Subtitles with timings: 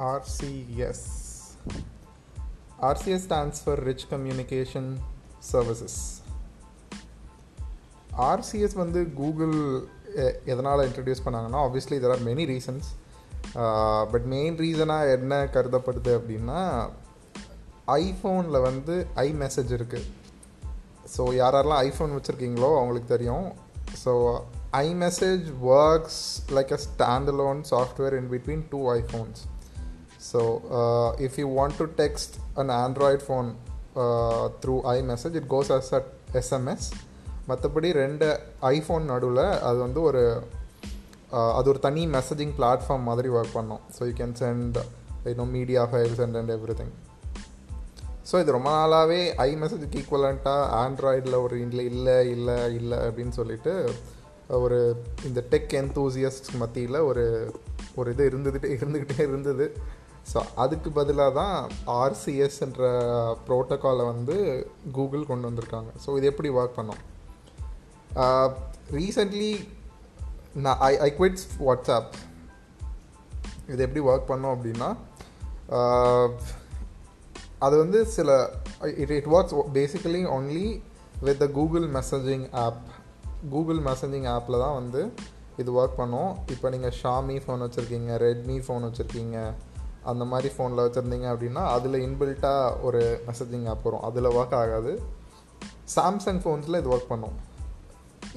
[0.00, 0.98] RCS.
[2.80, 4.98] RCS stands for Rich Communication
[5.52, 5.94] Services.
[8.74, 9.84] வந்து Google
[10.44, 16.90] எதனால் introduce பண்ணாங்கன்னா obviously there are many reasons but main ரீசனாக என்ன கருதப்படுது அப்படின்னா
[17.86, 20.10] ஐஃபோனில் வந்து ஐ மெசேஜ் இருக்குது
[21.16, 23.52] ஸோ யாரெல்லாம் ஐஃபோன் வச்சுருக்கீங்களோ அவங்களுக்கு தெரியும்
[24.04, 24.40] so
[24.72, 26.16] iMessage works
[26.48, 29.59] like a standalone software in between two iPhones.
[30.20, 33.56] So, uh, if you want to text an Android phone
[33.96, 36.02] uh, through iMessage, it goes as a
[36.40, 36.82] SMS.
[37.48, 38.26] மற்றபடி ரெண்டு
[38.62, 40.22] iPhone நடுவில் அது வந்து ஒரு
[41.32, 43.82] uh, அது ஒரு தனி messaging platform மாதிரி ஒர்க் பண்ணோம்.
[43.96, 44.78] So you can send
[45.36, 46.92] no media files and and everything
[48.30, 53.74] so இது ரொம்ப நாளாகவே ஐ மெசேஜுக்கு ஈக்குவலண்ட்டாக ஆண்ட்ராய்டில் ஒரு இல்லை இல்லை இல்லை இல்லை அப்படின்னு சொல்லிட்டு
[54.64, 54.78] ஒரு
[55.24, 57.24] இந்த டெக் என்தூசியஸ்ட் மத்தியில் ஒரு
[57.94, 59.66] ஒரு இது இருந்துக்கிட்டே இருந்துக்கிட்டே இருந்தது.
[60.32, 61.54] ஸோ அதுக்கு பதிலாக தான்
[62.00, 62.88] ஆர்சிஎஸ்ன்ற
[63.46, 64.36] ப்ரோட்டோக்காலை வந்து
[64.96, 65.90] கூகுள் கொண்டு வந்திருக்காங்க.
[66.04, 67.02] ஸோ இது எப்படி ஒர்க் பண்ணோம்?
[68.98, 69.52] ரீசெண்ட்லி
[70.64, 72.12] நான் ஐ ஐ குவிட்ஸ் வாட்ஸ்அப்
[73.72, 74.90] இது எப்படி ஒர்க் பண்ணோம் அப்படின்னா
[77.66, 78.30] அது வந்து சில
[79.02, 80.68] it it works basically only
[81.26, 82.80] with the Google messaging app
[83.54, 85.02] Google messaging ஆப்பில் தான் வந்து
[85.62, 86.30] இது ஒர்க் பண்ணோம்.
[86.54, 89.38] இப்போ நீங்கள் ஷாமி ஃபோன் வச்சுருக்கீங்க ரெட்மி ஃபோன் வச்சுருக்கீங்க
[90.10, 94.04] அந்த மாதிரி ஃபோனில் வச்சுருந்தீங்க அப்படின்னா அதில் இன்பில்ட்டாக ஒரு மெசேஜிங் ஆப் வரும்.
[94.08, 94.92] அதில் ஒர்க் ஆகாது.
[95.96, 97.36] சாம்சங் ஃபோன்ஸில் இது ஒர்க் பண்ணும்.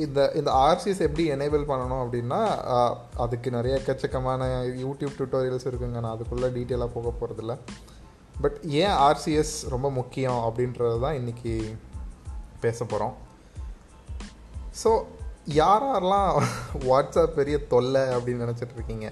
[0.04, 2.40] இந்த இந்த ஆர்சிஎஸ் எப்படி எனேபிள் பண்ணணும் அப்படின்னா
[3.24, 4.44] அதுக்கு நிறைய எக்கச்சக்கமான
[4.84, 5.98] யூடியூப் டியூட்டோரியல்ஸ் இருக்குங்க.
[6.04, 7.56] நான் அதுக்குள்ளே டீட்டெயிலாக போக போகிறதில்ல
[8.44, 11.54] பட் ஏன் ஆர்சிஎஸ் ரொம்ப முக்கியம் அப்படின்றது தான் இன்றைக்கி
[12.64, 13.14] பேச போகிறோம்
[14.84, 14.92] ஸோ
[15.58, 16.30] யாரெல்லாம்
[16.90, 19.08] வாட்ஸ்அப் பெரிய தொல்லை அப்படின்னு நினச்சிட்ருக்கீங்க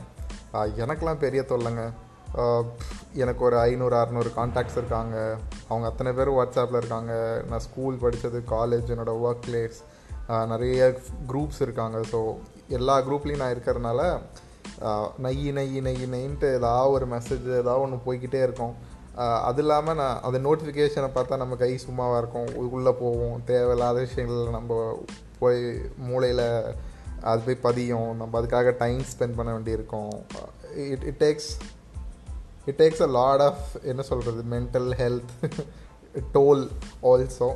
[0.83, 1.83] எனக்கெலாம் பெரிய தொல்லைங்க.
[3.23, 5.15] எனக்கு ஒரு ஐநூறு அறநூறு கான்டாக்ட்ஸ் இருக்காங்க.
[5.69, 7.13] அவங்க அத்தனை பேர் வாட்ஸ்அப்பில் இருக்காங்க.
[7.49, 9.79] நான் ஸ்கூல் படித்தது காலேஜ் என்னோடய ஒர்க் பிளேஸ்
[10.51, 10.81] நிறைய
[11.31, 11.97] குரூப்ஸ் இருக்காங்க.
[12.11, 12.19] ஸோ
[12.77, 14.01] எல்லா குரூப்லேயும் நான் இருக்கிறதுனால
[15.25, 18.73] நெய் நெய் நெய் நெய்ன்ட்டு ஏதாவது ஒரு மெசேஜ் ஏதாவது ஒன்று போய்கிட்டே இருக்கும்.
[19.47, 22.49] அது இல்லாமல் நான் அந்த நோட்டிஃபிகேஷனை பார்த்தா நம்ம கை சும்மாவாக இருக்கும்.
[22.77, 23.35] உள்ளே போவோம்.
[23.51, 24.79] தேவையில்லாத விஷயங்கள் நம்ம
[25.41, 25.61] போய்
[26.09, 26.45] மூளையில்
[27.31, 28.09] அது போய் பதியும்.
[28.21, 30.13] நம்ம அதுக்காக டைம் ஸ்பெண்ட் பண்ண வேண்டியிருக்கும்.
[30.93, 31.51] It it takes
[32.70, 35.32] it takes a lot of என்ன சொல்கிறது mental health
[36.36, 36.64] toll
[37.12, 37.50] also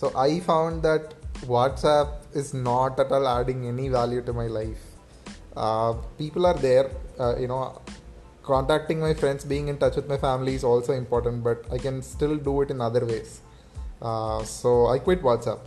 [0.00, 1.08] so I found that
[1.54, 4.84] WhatsApp is not at all adding any value to my life
[6.20, 6.88] people are there
[7.44, 7.60] you know
[8.48, 11.96] contacting my friends being in touch with my family is also important but i can
[12.12, 13.32] still do it in other ways
[14.08, 15.58] uh, so i quit whatsapp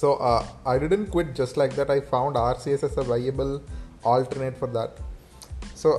[0.00, 0.42] so uh,
[0.72, 3.54] i didn't quit just like that i found rcs as a viable
[4.14, 4.92] alternate for that
[5.83, 5.89] So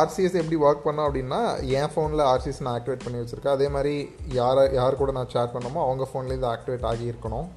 [0.00, 1.40] RCS uh, எப்படி work பண்ணோம் அப்படின்னா
[1.80, 3.56] என் ஃபோனில் RCS நான் activate பண்ணி வச்சுருக்கேன்.
[3.58, 3.94] அதே மாதிரி
[4.38, 7.48] யாரை யார் கூட நான் சேட் பண்ணமோ அவங்க ஃபோன்லேருந்து ஆக்டிவேட் ஆகியிருக்கணும்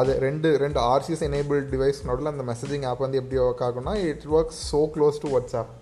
[0.00, 4.24] அது ரெண்டு ரெண்டு ஆர்சிஎஸ் எனேபிள் டிவைஸ் நடுவில் அந்த மெசேஜிங் ஆப் வந்து எப்படி ஒர்க் ஆகும்னா it
[4.36, 5.72] work so close to WhatsApp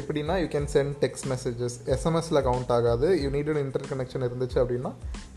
[0.00, 3.10] எப்படின்னா you can send text messages எஸ்எம்எஸில் count ஆகாது.
[3.22, 4.92] You needed an inter connection இருந்துச்சு அப்படின்னா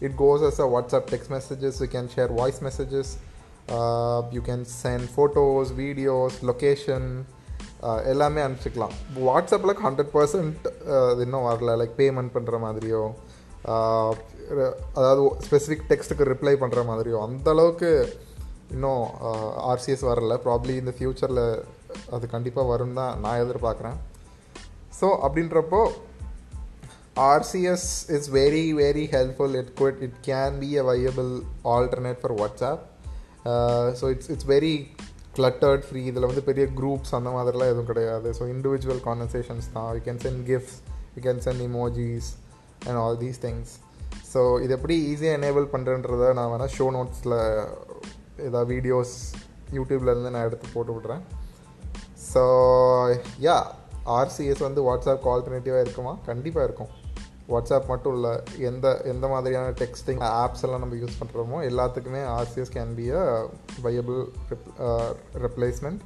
[0.05, 3.11] it goes as a WhatsApp text messages you can share voice messages
[4.37, 7.07] you can send photos videos location
[8.11, 8.95] எல்லாமே அனுப்பிச்சிக்கலாம்.
[9.27, 10.65] வாட்ஸ்அப்பில் hundred percent
[11.11, 11.75] அது இன்னும் வரல.
[11.81, 13.03] Like payment பண்ணுற மாதிரியோ
[14.99, 17.89] அதாவது ஸ்பெசிஃபிக் டெக்ஸ்ட்டுக்கு ரிப்ளை பண்ணுற மாதிரியோ அந்தளவுக்கு
[18.75, 19.03] இன்னும்
[19.71, 20.35] ஆர்சிஎஸ் வரல.
[20.45, 21.43] ப்ராப்ளி இந்த ஃப்யூச்சரில்
[22.15, 23.97] அது கண்டிப்பாக வரும் தான் நான் எதிர்பார்க்குறேன்.
[24.99, 25.81] ஸோ அப்படின்றப்போ
[27.31, 31.31] RCS is very very helpful it good it can be a viable
[31.75, 32.83] alternate for WhatsApp
[34.01, 34.75] so it's it's very
[35.37, 38.29] cluttered free இதில் வந்து பெரிய குரூப்ஸ் அந்த மாதிரிலாம் எதுவும் கிடையாது.
[38.37, 39.89] ஸோ இண்டிவிஜுவல் கான்வர்சேஷன்ஸ் தான்.
[39.97, 40.77] You can send gifts
[41.15, 42.29] you can send emojis
[42.87, 43.73] and all these things
[44.33, 47.37] so இது எப்படி ஈஸியாக எனேபிள் பண்ணுறன்றத நான் வேணால் ஷோ நோட்ஸில்
[48.47, 49.13] ஏதாவது வீடியோஸ்
[49.77, 51.23] யூடியூப்லேருந்து நான் எடுத்து போட்டு விட்றேன்.
[52.31, 52.43] ஸோ
[53.47, 53.57] யா
[54.19, 56.13] ஆர்சிஎஸ் வந்து வாட்ஸ்அப் ஆல்டர்னேட்டிவாக இருக்குமா?
[56.29, 56.91] கண்டிப்பாக இருக்கும்.
[57.51, 58.33] வாட்ஸ்அப் மட்டும் இல்லை
[58.69, 63.23] எந்த எந்த மாதிரியான டெக்ஸ்டிங் ஆப்ஸ் எல்லாம் நம்ம யூஸ் பண்ணுறோமோ எல்லாத்துக்குமே RCS can be a
[63.81, 64.19] viable
[65.45, 66.03] replacement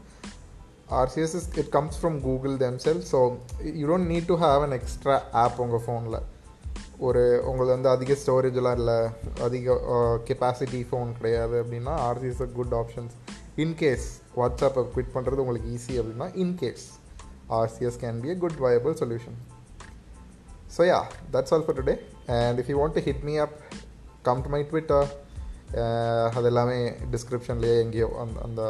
[0.93, 3.19] RCS is it comes from Google them sell so
[3.79, 6.19] you don't need to have an extra app உங்கள் ஃபோனில்
[6.99, 8.99] ஒரு உங்களுக்கு வந்து அதிக ஸ்டோரேஜெலாம் இல்லை
[9.43, 13.15] அதிக uh, கெப்பாசிட்டி ஃபோன் கிடையாது அப்படின்னா RCS good options
[13.57, 16.85] in case வாட்ஸ்அப்பை குவிட் பண்ணுறது உங்களுக்கு ஈஸி அப்படின்னா in case
[17.53, 19.37] RCS can be a good viable solution
[20.67, 21.99] So yeah, that's all for today.
[22.27, 23.53] And if you want to hit me up,
[24.23, 25.03] come to my Twitter.
[26.35, 26.77] அது எல்லாமே
[27.13, 28.61] டிஸ்கிரிப்ஷன்லேயே எங்கேயோ அந்த அந்த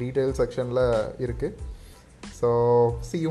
[0.00, 0.80] detail செக்ஷனில்
[1.26, 1.54] இருக்குது
[2.40, 2.48] ஸோ
[3.00, 3.30] சி யூ